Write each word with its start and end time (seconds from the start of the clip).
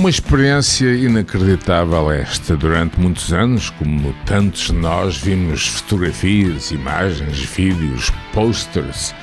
Uma 0.00 0.08
experiência 0.08 0.94
inacreditável 0.94 2.10
esta. 2.10 2.56
Durante 2.56 2.98
muitos 2.98 3.34
anos, 3.34 3.68
como 3.68 4.14
tantos 4.24 4.68
de 4.68 4.72
nós, 4.72 5.18
vimos 5.18 5.66
fotografias, 5.66 6.70
imagens, 6.70 7.38
vídeos, 7.40 8.10
posters 8.32 9.14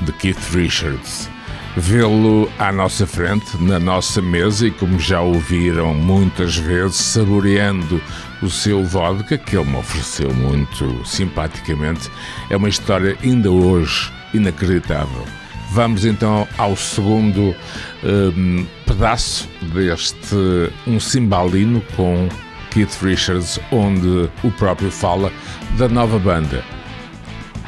de 0.00 0.10
Keith 0.14 0.42
Richards. 0.52 1.30
Vê-lo 1.76 2.50
à 2.58 2.72
nossa 2.72 3.06
frente, 3.06 3.46
na 3.62 3.78
nossa 3.78 4.20
mesa 4.20 4.66
e, 4.66 4.72
como 4.72 4.98
já 4.98 5.20
ouviram 5.20 5.94
muitas 5.94 6.56
vezes, 6.56 6.96
saboreando 6.96 8.02
o 8.42 8.50
seu 8.50 8.84
vodka, 8.84 9.38
que 9.38 9.56
ele 9.56 9.70
me 9.70 9.76
ofereceu 9.76 10.34
muito 10.34 11.00
simpaticamente, 11.06 12.10
é 12.50 12.56
uma 12.56 12.68
história 12.68 13.16
ainda 13.22 13.52
hoje 13.52 14.10
inacreditável. 14.34 15.24
Vamos 15.70 16.04
então 16.04 16.48
ao 16.56 16.76
segundo 16.76 17.54
um, 18.02 18.66
pedaço 18.86 19.48
deste 19.74 20.72
um 20.86 20.98
cimbalino 20.98 21.82
com 21.94 22.28
Keith 22.70 22.98
Richards, 23.02 23.60
onde 23.70 24.30
o 24.42 24.50
próprio 24.52 24.90
fala 24.90 25.32
da 25.76 25.88
nova 25.88 26.18
banda. 26.18 26.64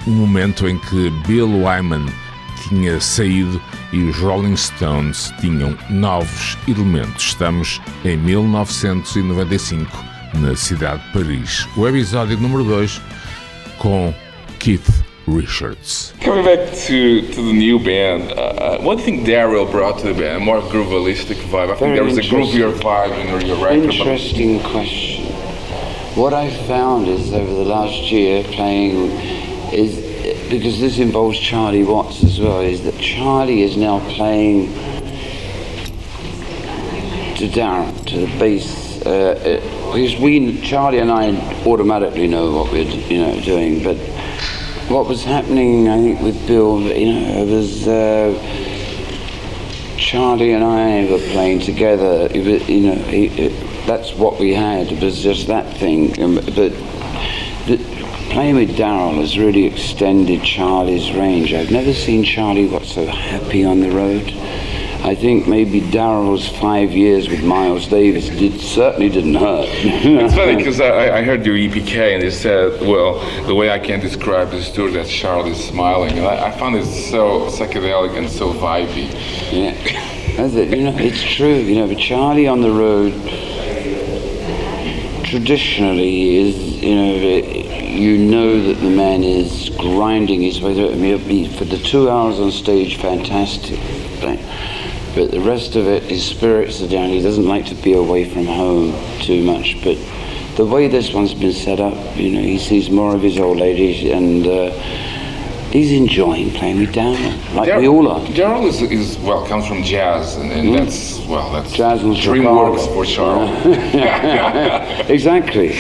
Um 0.07 0.13
momento 0.13 0.67
em 0.67 0.79
que 0.79 1.11
Bill 1.27 1.63
Wyman 1.65 2.07
tinha 2.69 3.01
saído 3.01 3.61
e 3.93 3.99
os 3.99 4.17
Rolling 4.17 4.57
Stones 4.57 5.33
tinham 5.41 5.77
novos 5.91 6.57
elementos. 6.67 7.27
Estamos 7.27 7.81
em 8.05 8.17
1995, 8.17 10.05
na 10.35 10.57
cidade 10.57 11.03
de 11.07 11.13
Paris. 11.13 11.69
O 11.77 11.87
episódio 11.87 12.39
número 12.39 12.65
2 12.65 13.01
com 13.79 14.15
Keith 14.59 15.10
Richards. 15.35 16.13
Coming 16.21 16.45
back 16.45 16.73
to, 16.87 17.21
to 17.21 17.43
the 17.43 17.53
new 17.53 17.79
band, 17.79 18.33
uh, 18.33 18.79
what 18.79 18.97
do 18.97 19.01
you 19.01 19.07
think 19.07 19.27
Darryl 19.27 19.71
brought 19.71 19.99
to 20.01 20.13
the 20.13 20.15
band? 20.15 20.43
A 20.43 20.45
more 20.45 20.61
groovalistic 20.61 21.37
vibe. 21.51 21.71
I 21.71 21.77
think 21.77 21.95
there 21.95 22.05
was 22.05 22.19
a 22.19 22.23
groovier 22.23 22.73
vibe 22.73 23.19
in 23.19 23.47
your 23.47 23.57
record. 23.63 23.85
Interesting 23.85 24.61
question. 24.61 25.27
What 26.15 26.35
I 26.35 26.51
found 26.67 27.09
is 27.09 27.33
over 27.33 27.53
the 27.53 27.65
last 27.65 28.11
year 28.11 28.43
playing 28.45 29.11
is 29.73 30.11
because 30.51 30.81
this 30.81 30.99
involves 30.99 31.39
Charlie 31.39 31.85
Watts 31.85 32.25
as 32.25 32.41
well, 32.41 32.61
is 32.61 32.83
that 32.83 32.99
Charlie 32.99 33.63
is 33.63 33.77
now 33.77 34.01
playing 34.11 34.73
to 37.37 37.49
Darren, 37.49 38.05
to 38.07 38.27
the 38.27 38.39
bass. 38.39 39.01
Uh, 39.07 39.11
uh, 39.11 39.93
because 39.93 40.21
we, 40.21 40.61
Charlie 40.61 40.99
and 40.99 41.11
I, 41.11 41.31
automatically 41.65 42.27
know 42.27 42.53
what 42.53 42.73
we're 42.73 42.83
you 42.83 43.19
know 43.19 43.41
doing, 43.41 43.83
but 43.83 43.97
what 44.91 45.07
was 45.07 45.23
happening, 45.23 45.89
I 45.89 45.99
think, 45.99 46.21
with 46.21 46.47
Bill, 46.49 46.81
you 46.81 47.13
know, 47.13 47.43
it 47.43 47.49
was 47.49 47.87
uh, 47.87 48.35
Charlie 49.97 50.53
and 50.53 50.65
I 50.65 51.09
were 51.09 51.19
playing 51.31 51.61
together. 51.61 52.23
Was, 52.23 52.69
you 52.69 52.81
know, 52.81 52.95
he, 53.05 53.27
it, 53.27 53.87
that's 53.87 54.13
what 54.15 54.41
we 54.41 54.53
had. 54.53 54.91
It 54.91 55.01
was 55.01 55.23
just 55.23 55.47
that 55.47 55.77
thing. 55.77 56.21
Um, 56.21 56.35
but 56.35 56.55
the, 57.67 57.79
playing 58.31 58.57
with 58.57 58.77
Darryl 58.77 59.15
has 59.21 59.39
really 59.39 59.65
extended 59.65 60.43
Charlie's 60.43 61.13
range. 61.13 61.55
I've 61.55 61.71
never 61.71 61.93
seen 61.93 62.25
Charlie 62.25 62.69
got 62.69 62.85
so 62.85 63.07
happy 63.07 63.65
on 63.65 63.81
the 63.81 63.91
road. 63.93 64.33
I 65.03 65.15
think 65.15 65.49
maybe 65.49 65.81
Darryl's 65.81 66.47
five 66.61 66.93
years 66.93 67.29
with 67.29 67.43
Miles 67.43 67.89
Davis 67.89 68.29
did 68.29 68.61
certainly 68.61 69.09
didn't 69.09 69.35
hurt. 69.35 69.67
it's 69.73 70.35
funny 70.35 70.57
because 70.57 70.79
I, 70.79 71.19
I, 71.19 71.23
heard 71.23 71.47
your 71.47 71.55
EPK 71.55 72.15
and 72.15 72.23
they 72.23 72.31
said, 72.31 72.83
well, 72.83 73.19
the 73.47 73.55
way 73.55 73.71
I 73.71 73.79
can 73.79 74.01
describe 74.01 74.51
this 74.51 74.71
tour 74.71 74.91
that 74.91 75.07
Charlie's 75.07 75.65
smiling, 75.65 76.19
and 76.19 76.27
I, 76.27 76.49
I 76.49 76.51
found 76.51 76.77
it 76.77 76.85
so 76.85 77.49
psychedelic 77.49 78.19
and 78.19 78.29
so 78.29 78.53
vibey. 78.53 79.11
Yeah, 79.51 79.73
that's 80.37 80.55
it. 80.55 80.69
You 80.77 80.91
know, 80.91 80.97
it's 80.99 81.23
true. 81.23 81.55
You 81.55 81.77
know, 81.77 81.89
but 81.89 81.99
Charlie 81.99 82.47
on 82.47 82.61
the 82.61 82.71
road 82.71 83.13
traditionally 85.25 86.37
is, 86.37 86.83
you 86.83 86.95
know, 86.95 87.15
you 88.01 88.19
know 88.19 88.63
that 88.65 88.81
the 88.81 88.91
man 88.91 89.23
is 89.23 89.71
grinding 89.71 90.43
his 90.43 90.61
way 90.61 90.75
through. 90.75 90.93
I 90.93 90.95
mean, 90.97 91.49
for 91.51 91.65
the 91.65 91.79
two 91.79 92.11
hours 92.11 92.39
on 92.39 92.51
stage, 92.51 92.97
fantastic. 92.97 93.79
Right? 94.23 94.41
But 95.15 95.33
the 95.33 95.41
rest 95.41 95.75
of 95.75 95.87
it, 95.89 96.05
his 96.05 96.25
spirits 96.25 96.81
are 96.83 96.89
down. 96.89 97.09
He 97.09 97.21
doesn't 97.21 97.47
like 97.47 97.67
to 97.67 97.75
be 97.75 97.95
away 97.95 98.29
from 98.29 98.47
home 98.47 98.95
too 99.21 99.43
much. 99.43 99.77
But 99.83 99.99
the 100.57 100.65
way 100.65 100.87
this 100.89 101.13
one's 101.13 101.35
been 101.35 101.53
set 101.53 101.81
up, 101.81 101.95
you 102.17 102.31
know, 102.31 102.41
he 102.41 102.59
sees 102.59 102.91
more 102.91 103.15
of 103.15 103.23
his 103.23 103.39
old 103.39 103.59
ladies 103.59 104.11
and 104.11 104.47
uh, 104.47 104.71
he's 105.71 105.93
enjoying 105.93 106.51
playing 106.51 106.81
with 106.81 106.95
Darryl, 106.95 107.55
like 107.55 107.69
Dar- 107.69 107.81
we 107.81 107.89
all 107.89 108.09
are. 108.09 108.21
Darryl 108.27 108.67
is, 108.67 108.83
is, 108.83 109.19
well 109.19 109.47
comes 109.47 109.67
from 109.67 109.83
jazz, 109.83 110.37
and, 110.37 110.53
and 110.53 110.69
mm. 110.69 110.79
that's 110.79 111.19
well 111.27 111.51
that's 111.53 111.73
jazz 111.73 112.03
and 112.03 112.15
DreamWorks 112.15 112.93
for 112.93 113.05
Charles. 113.05 113.51
exactly. 115.11 115.75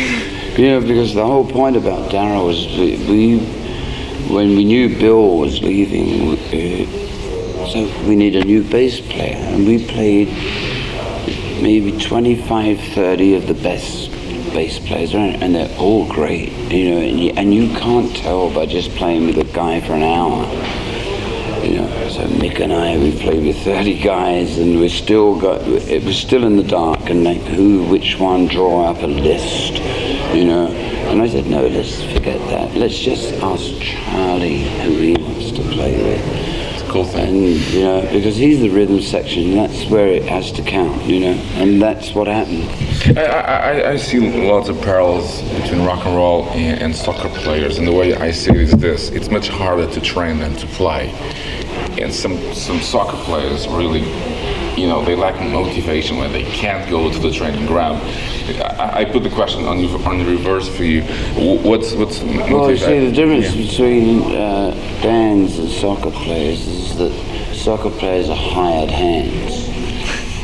You 0.56 0.68
know, 0.68 0.80
because 0.80 1.14
the 1.14 1.24
whole 1.24 1.48
point 1.48 1.76
about 1.76 2.10
Darryl 2.10 2.46
was 2.46 2.66
we, 2.66 3.38
when 4.32 4.56
we 4.56 4.64
knew 4.64 4.98
Bill 4.98 5.38
was 5.38 5.62
leaving. 5.62 6.38
Uh, 6.48 7.09
so 7.70 7.84
we 8.08 8.16
need 8.16 8.34
a 8.34 8.44
new 8.44 8.64
bass 8.64 9.00
player. 9.00 9.36
And 9.36 9.64
we 9.64 9.86
played 9.86 10.28
maybe 11.62 11.96
25, 11.98 12.80
30 12.80 13.34
of 13.36 13.46
the 13.46 13.54
best 13.54 14.10
bass 14.52 14.80
players 14.80 15.14
around, 15.14 15.42
and 15.42 15.54
they're 15.54 15.78
all 15.78 16.08
great, 16.08 16.50
you 16.72 16.90
know, 16.90 17.00
and 17.00 17.20
you, 17.20 17.30
and 17.36 17.54
you 17.54 17.68
can't 17.78 18.14
tell 18.16 18.52
by 18.52 18.66
just 18.66 18.90
playing 18.96 19.26
with 19.26 19.38
a 19.38 19.44
guy 19.52 19.80
for 19.80 19.92
an 19.92 20.02
hour. 20.02 20.44
You 21.64 21.76
know, 21.76 22.08
so 22.08 22.26
Mick 22.40 22.58
and 22.58 22.72
I, 22.72 22.96
we 22.96 23.16
played 23.20 23.44
with 23.44 23.62
30 23.62 24.02
guys, 24.02 24.58
and 24.58 24.80
we 24.80 24.88
still 24.88 25.38
got, 25.38 25.60
it 25.62 26.02
was 26.02 26.16
still 26.16 26.44
in 26.44 26.56
the 26.56 26.64
dark, 26.64 27.08
and 27.08 27.22
like, 27.22 27.42
who, 27.42 27.84
which 27.84 28.18
one, 28.18 28.48
draw 28.48 28.90
up 28.90 29.02
a 29.02 29.06
list, 29.06 29.74
you 30.34 30.44
know. 30.44 30.66
And 30.66 31.22
I 31.22 31.28
said, 31.28 31.46
no, 31.46 31.66
let's 31.66 32.02
forget 32.02 32.40
that. 32.50 32.74
Let's 32.74 32.98
just 32.98 33.32
ask 33.34 33.80
Charlie 33.80 34.62
who 34.80 34.96
he 34.96 35.12
wants 35.12 35.52
to 35.52 35.62
play 35.62 35.96
with 36.02 36.49
cool 36.90 37.04
thing. 37.04 37.28
And, 37.28 37.60
you 37.72 37.84
know, 37.84 38.02
because 38.12 38.36
he's 38.36 38.60
the 38.60 38.68
rhythm 38.68 39.00
section, 39.00 39.54
that's 39.54 39.86
where 39.86 40.08
it 40.08 40.24
has 40.24 40.50
to 40.52 40.62
count, 40.62 41.02
you 41.04 41.20
know, 41.20 41.32
and 41.54 41.80
that's 41.80 42.14
what 42.14 42.26
happened. 42.26 42.68
I, 43.16 43.22
I, 43.22 43.90
I 43.92 43.96
see 43.96 44.18
lots 44.48 44.68
of 44.68 44.80
parallels 44.82 45.40
between 45.52 45.84
rock 45.84 46.04
and 46.04 46.16
roll 46.16 46.48
and, 46.50 46.82
and 46.82 46.94
soccer 46.94 47.28
players, 47.28 47.78
and 47.78 47.86
the 47.86 47.92
way 47.92 48.14
I 48.14 48.32
see 48.32 48.50
it 48.50 48.56
is 48.56 48.72
this 48.72 49.10
it's 49.10 49.30
much 49.30 49.48
harder 49.48 49.88
to 49.90 50.00
train 50.00 50.40
than 50.40 50.56
to 50.56 50.66
play. 50.66 51.10
And 52.00 52.12
some, 52.12 52.36
some 52.54 52.80
soccer 52.80 53.16
players 53.24 53.68
really 53.68 54.02
you 54.76 54.86
know 54.86 55.04
they 55.04 55.14
lack 55.14 55.40
motivation 55.40 56.16
when 56.18 56.32
they 56.32 56.44
can't 56.44 56.88
go 56.90 57.10
to 57.10 57.18
the 57.18 57.30
training 57.30 57.66
ground. 57.66 58.00
I, 58.62 59.00
I 59.00 59.04
put 59.04 59.22
the 59.22 59.30
question 59.30 59.64
on 59.64 59.78
you 59.78 59.88
on 60.04 60.18
the 60.18 60.24
reverse 60.24 60.68
for 60.68 60.84
you. 60.84 61.02
What's 61.62 61.92
what's 61.94 62.20
well, 62.22 62.70
you 62.70 62.76
see 62.76 63.06
the 63.06 63.12
difference 63.12 63.54
yeah. 63.54 63.66
between 63.66 64.22
uh, 64.36 64.70
bands 65.02 65.58
and 65.58 65.68
soccer 65.68 66.10
players 66.10 66.66
is 66.66 66.96
that 66.98 67.54
soccer 67.54 67.90
players 67.90 68.28
are 68.28 68.36
hired 68.36 68.90
hands, 68.90 69.68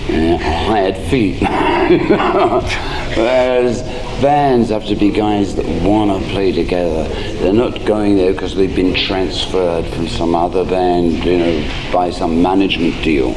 yeah, 0.08 0.36
hired 0.36 0.96
feet, 1.08 1.40
whereas 3.16 3.82
bands 4.20 4.70
have 4.70 4.86
to 4.86 4.94
be 4.94 5.10
guys 5.10 5.54
that 5.56 5.66
want 5.82 6.22
to 6.22 6.28
play 6.30 6.52
together. 6.52 7.08
They're 7.38 7.52
not 7.52 7.84
going 7.84 8.16
there 8.16 8.32
because 8.32 8.54
they've 8.54 8.74
been 8.74 8.94
transferred 8.94 9.86
from 9.94 10.08
some 10.08 10.34
other 10.34 10.64
band, 10.64 11.24
you 11.24 11.38
know, 11.38 11.90
by 11.92 12.10
some 12.10 12.42
management 12.42 13.02
deal. 13.02 13.34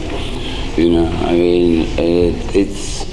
You 0.77 0.89
know, 0.91 1.07
I 1.07 1.33
mean, 1.33 1.81
it, 1.99 2.55
it's 2.55 3.05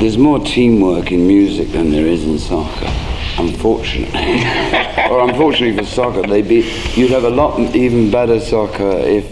there's 0.00 0.16
more 0.16 0.38
teamwork 0.38 1.12
in 1.12 1.26
music 1.26 1.72
than 1.72 1.90
there 1.90 2.06
is 2.06 2.24
in 2.24 2.38
soccer. 2.38 2.90
Unfortunately, 3.38 4.18
or 5.10 5.28
unfortunately 5.28 5.76
for 5.76 5.84
soccer, 5.84 6.22
they 6.22 6.42
be 6.42 6.60
you'd 6.94 7.10
have 7.10 7.24
a 7.24 7.30
lot 7.30 7.58
even 7.76 8.10
better 8.10 8.40
soccer 8.40 8.90
if 8.90 9.30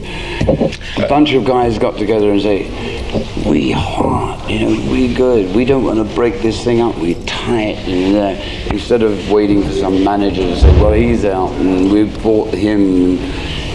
a 0.98 1.08
bunch 1.08 1.32
of 1.32 1.44
guys 1.44 1.78
got 1.78 1.96
together 1.98 2.30
and 2.30 2.40
say, 2.40 2.64
"We 3.48 3.70
hard, 3.70 4.50
you 4.50 4.60
know, 4.60 4.90
we 4.90 5.14
good. 5.14 5.54
We 5.54 5.64
don't 5.64 5.84
want 5.84 6.06
to 6.06 6.14
break 6.14 6.42
this 6.42 6.62
thing 6.62 6.80
up. 6.80 6.96
We 6.96 7.14
tight." 7.24 7.76
And 7.88 8.16
uh, 8.16 8.72
instead 8.72 9.02
of 9.02 9.30
waiting 9.30 9.62
for 9.62 9.72
some 9.72 10.04
manager 10.04 10.42
to 10.42 10.56
say, 10.60 10.82
"Well, 10.82 10.92
he's 10.92 11.24
out 11.24 11.50
and 11.52 11.90
we've 11.90 12.22
bought 12.22 12.52
him." 12.54 13.18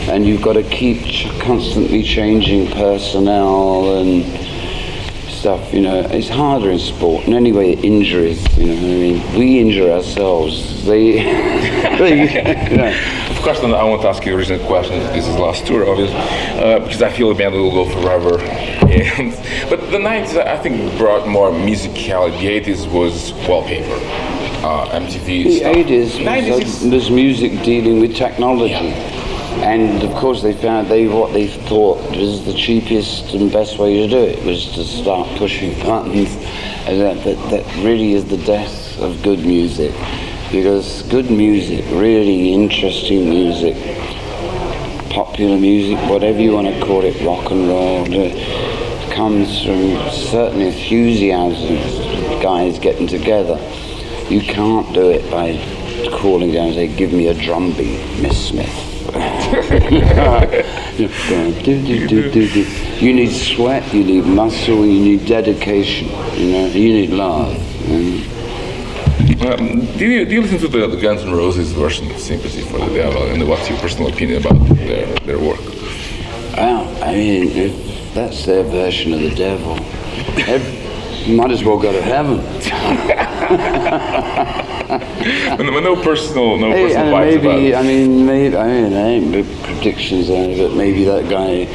And 0.10 0.26
you've 0.26 0.42
got 0.42 0.54
to 0.54 0.64
keep 0.64 1.02
constantly 1.42 2.04
changing 2.04 2.68
personnel 2.72 3.98
and 3.98 4.24
stuff. 5.44 5.74
You 5.74 5.82
know, 5.82 6.00
it's 6.00 6.30
harder 6.30 6.72
in 6.72 6.80
sport. 6.80 7.26
And 7.26 7.34
anyway, 7.34 7.74
injuries. 7.74 8.42
You 8.58 8.68
know, 8.68 8.74
I 8.74 8.82
mean, 8.82 9.38
we 9.38 9.60
injure 9.60 9.92
ourselves. 9.92 10.86
They, 10.86 11.14
they 12.00 12.70
you 12.72 12.78
know. 12.78 12.94
Of 13.32 13.42
course, 13.44 13.60
I 13.60 13.84
want 13.84 14.02
to 14.04 14.08
ask 14.08 14.26
you 14.26 14.34
a 14.34 14.38
recent 14.38 14.62
question. 14.64 15.00
This 15.12 15.28
is 15.28 15.36
the 15.36 15.42
last 15.42 15.66
tour, 15.68 15.90
obviously, 15.90 16.16
uh, 16.16 16.80
because 16.80 17.02
I 17.02 17.10
feel 17.10 17.28
the 17.30 17.36
band 17.36 17.56
will 17.56 17.72
go 17.72 17.90
forever. 18.02 18.40
And, 18.40 19.32
but 19.70 19.80
the 19.92 19.98
90s, 19.98 20.38
I 20.38 20.58
think, 20.60 20.98
brought 20.98 21.28
more 21.28 21.52
musicality. 21.52 22.40
The 22.40 22.74
80s 22.74 22.90
was 22.90 23.34
wallpaper. 23.48 24.00
Uh, 24.64 24.88
MTV 24.92 25.44
the 25.44 25.58
stuff. 25.58 25.76
80s 25.76 26.64
was, 26.64 26.84
was 26.86 27.10
music 27.10 27.64
dealing 27.64 28.00
with 28.00 28.16
technology. 28.16 28.72
Yeah 28.72 29.12
And 29.62 30.04
of 30.04 30.14
course, 30.16 30.42
they 30.42 30.54
found 30.54 30.88
they 30.88 31.08
what 31.08 31.32
they 31.32 31.48
thought 31.48 31.98
was 32.12 32.46
the 32.46 32.54
cheapest 32.54 33.34
and 33.34 33.52
best 33.52 33.78
way 33.78 34.02
to 34.02 34.08
do 34.08 34.18
it 34.18 34.44
was 34.44 34.66
to 34.74 34.84
start 34.84 35.28
pushing 35.38 35.74
buttons, 35.82 36.36
and 36.88 37.00
that, 37.00 37.24
that, 37.24 37.50
that 37.50 37.84
really 37.84 38.14
is 38.14 38.26
the 38.26 38.38
death 38.38 39.00
of 39.00 39.22
good 39.24 39.40
music, 39.40 39.94
because 40.52 41.04
good 41.04 41.30
music, 41.32 41.86
really 41.92 42.54
interesting 42.54 43.30
music, 43.30 43.76
popular 45.10 45.58
music, 45.58 45.98
whatever 46.10 46.40
you 46.40 46.54
want 46.54 46.68
to 46.68 46.86
call 46.86 47.04
it, 47.04 47.20
rock 47.24 47.52
and 47.52 47.68
roll, 47.68 48.04
uh, 48.04 49.14
comes 49.14 49.64
from 49.64 50.12
certain 50.12 50.62
enthusiasm, 50.62 51.76
guys 52.42 52.80
getting 52.80 53.08
together. 53.08 53.58
You 54.30 54.42
can't 54.42 54.92
do 54.94 55.10
it 55.12 55.30
by 55.30 55.58
calling 56.18 56.52
down 56.52 56.68
and 56.68 56.76
say, 56.76 56.88
"Give 56.88 57.14
me 57.14 57.28
a 57.28 57.34
drum 57.34 57.72
beat, 57.74 58.02
Miss 58.22 58.48
Smith." 58.48 58.93
You 63.02 63.14
need 63.14 63.32
sweat, 63.32 63.94
you 63.94 64.04
need 64.04 64.26
muscle, 64.26 64.86
you 64.86 65.00
need 65.04 65.26
dedication, 65.26 66.08
you 66.40 66.52
know, 66.52 66.68
you 66.68 66.94
need 66.94 67.10
love. 67.10 67.56
Um, 69.42 69.86
do, 69.98 70.06
you, 70.06 70.26
do 70.26 70.36
you 70.36 70.42
listen 70.42 70.60
to 70.60 70.68
the, 70.68 70.88
the, 70.88 71.02
Guns 71.02 71.22
N' 71.24 71.32
Roses 71.34 71.72
version 71.74 72.10
of 72.12 72.20
Sympathy 72.20 72.62
for 72.62 72.80
the 72.80 72.94
Devil, 72.94 73.24
and 73.24 73.48
what's 73.48 73.70
your 73.70 73.78
personal 73.80 74.08
opinion 74.12 74.46
about 74.46 74.58
their, 74.78 75.06
their 75.20 75.40
work? 75.40 75.60
Well, 76.56 77.04
I 77.04 77.14
mean, 77.14 77.50
if 77.50 78.14
that's 78.14 78.46
their 78.46 78.64
version 78.64 79.14
of 79.14 79.22
the 79.22 79.36
devil, 79.36 79.76
might 81.28 81.52
as 81.52 81.64
well 81.64 81.78
go 81.80 81.92
to 81.92 82.02
heaven. 82.02 82.40
no 85.83 85.95
personal, 86.01 86.57
no 86.57 86.71
hey, 86.71 86.88
personal 86.88 87.13
vibes 87.13 87.44
maybe, 87.44 87.71
about 87.71 87.83
I 87.83 87.88
mean, 87.88 88.25
maybe, 88.25 88.57
I 88.57 88.68
mean, 88.68 88.94
I 88.94 89.07
ain't 89.07 89.31
big 89.31 89.45
predictions 89.63 90.30
on 90.30 90.50
it, 90.50 90.57
but 90.57 90.74
maybe 90.75 91.06
that 91.06 91.30
guy 91.30 91.68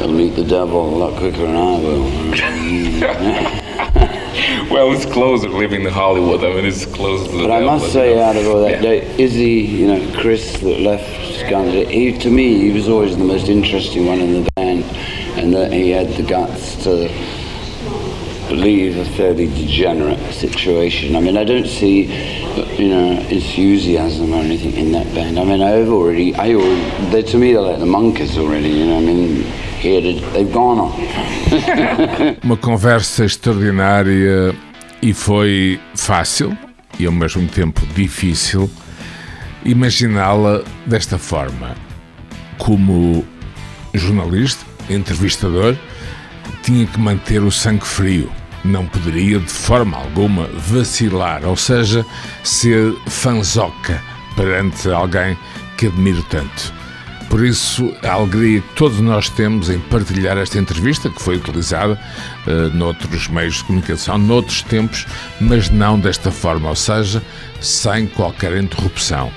will 0.00 0.12
meet 0.12 0.36
the 0.36 0.44
devil 0.44 0.94
a 0.94 0.96
lot 0.96 1.18
quicker 1.18 1.38
than 1.38 1.56
I 1.56 1.78
will. 1.80 2.02
well, 4.70 4.92
it's 4.92 5.06
closer 5.06 5.48
living 5.48 5.82
in 5.82 5.92
Hollywood. 5.92 6.44
I 6.44 6.54
mean, 6.54 6.64
it's 6.64 6.86
closer 6.86 7.26
to 7.30 7.32
the 7.32 7.38
But 7.44 7.48
devil, 7.48 7.70
I 7.70 7.78
must 7.78 7.92
say, 7.92 8.14
know. 8.14 8.22
out 8.22 8.36
of 8.36 8.46
all 8.46 8.60
that 8.62 8.80
yeah. 8.80 8.80
day, 8.80 9.22
Izzy, 9.22 9.50
you 9.50 9.86
know, 9.88 10.20
Chris 10.20 10.58
that 10.60 10.80
left 10.80 11.48
Guns, 11.48 11.72
he, 11.72 12.16
to 12.18 12.30
me, 12.30 12.58
he 12.58 12.70
was 12.70 12.88
always 12.88 13.16
the 13.16 13.24
most 13.24 13.48
interesting 13.48 14.06
one 14.06 14.20
in 14.20 14.44
the 14.44 14.50
band, 14.54 14.84
and 15.36 15.52
that 15.52 15.72
he 15.72 15.90
had 15.90 16.08
the 16.10 16.22
guts 16.22 16.76
to 16.84 17.08
believe 18.48 18.96
a 18.96 19.04
fairly 19.16 19.46
degenerate 19.46 20.20
situation. 20.32 21.16
I 21.16 21.20
mean, 21.20 21.36
I 21.36 21.44
don't 21.44 21.66
see, 21.66 22.06
you 22.78 22.88
know, 22.88 23.12
enthusiasm 23.28 24.32
or 24.32 24.42
anything 24.42 24.72
in 24.74 24.92
that 24.92 25.06
band. 25.14 25.38
I 25.38 25.44
mean, 25.44 25.62
I've 25.62 25.88
already, 25.88 26.34
I 26.34 26.54
already, 26.54 27.10
they, 27.10 27.22
to 27.22 27.38
me, 27.38 27.52
they're 27.52 27.62
like 27.62 27.78
the 27.78 27.86
monkeys 27.86 28.36
already, 28.38 28.70
you 28.70 28.86
know, 28.86 28.98
I 28.98 29.00
mean, 29.00 29.44
they've 29.82 30.52
gone 30.52 30.78
on. 30.78 30.92
Uma 32.42 32.56
conversa 32.56 33.24
extraordinária 33.24 34.54
e 35.02 35.12
foi 35.12 35.80
fácil 35.94 36.56
e 36.98 37.06
ao 37.06 37.12
mesmo 37.12 37.46
tempo 37.48 37.84
difícil 37.94 38.70
imaginá-la 39.64 40.62
desta 40.86 41.18
forma. 41.18 41.74
Como 42.58 43.24
jornalista, 43.94 44.64
entrevistador, 44.88 45.76
tinha 46.62 46.86
que 46.86 46.98
manter 46.98 47.42
o 47.42 47.50
sangue 47.50 47.86
frio 47.86 48.30
não 48.64 48.86
poderia 48.86 49.38
de 49.38 49.50
forma 49.50 49.96
alguma 49.96 50.46
vacilar, 50.54 51.44
ou 51.44 51.56
seja, 51.56 52.04
ser 52.42 52.94
fanzoca 53.06 54.02
perante 54.36 54.88
alguém 54.90 55.36
que 55.76 55.86
admiro 55.86 56.22
tanto. 56.24 56.72
Por 57.28 57.44
isso, 57.44 57.94
a 58.02 58.12
alegria 58.12 58.60
que 58.60 58.74
todos 58.74 59.00
nós 59.00 59.30
temos 59.30 59.70
em 59.70 59.78
partilhar 59.78 60.36
esta 60.36 60.58
entrevista, 60.58 61.08
que 61.08 61.22
foi 61.22 61.36
utilizada 61.36 61.98
uh, 62.46 62.76
noutros 62.76 63.26
meios 63.28 63.54
de 63.54 63.64
comunicação, 63.64 64.18
noutros 64.18 64.60
tempos, 64.62 65.06
mas 65.40 65.70
não 65.70 65.98
desta 65.98 66.30
forma, 66.30 66.68
ou 66.68 66.76
seja, 66.76 67.22
sem 67.58 68.06
qualquer 68.06 68.54
interrupção. 68.58 69.32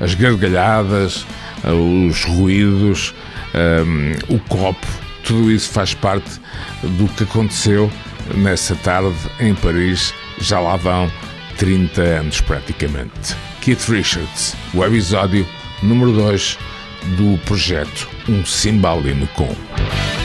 As 0.00 0.14
gargalhadas, 0.14 1.26
uh, 1.64 2.06
os 2.06 2.22
ruídos, 2.24 3.12
um, 3.54 4.36
o 4.36 4.38
copo, 4.38 4.86
tudo 5.24 5.50
isso 5.50 5.70
faz 5.70 5.92
parte 5.92 6.40
do 6.82 7.08
que 7.08 7.24
aconteceu 7.24 7.90
nessa 8.36 8.74
tarde 8.76 9.16
em 9.40 9.54
Paris, 9.54 10.14
já 10.38 10.60
lá 10.60 10.76
vão 10.76 11.10
30 11.58 12.00
anos 12.02 12.40
praticamente. 12.40 13.36
Keith 13.60 13.88
Richards, 13.88 14.54
o 14.74 14.84
episódio 14.84 15.46
número 15.82 16.12
2 16.12 16.58
do 17.16 17.38
projeto 17.44 18.08
Um 18.28 18.44
Cimbalino 18.44 19.26
Com. 19.28 20.23